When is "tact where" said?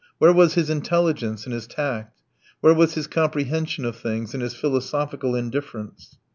1.67-2.73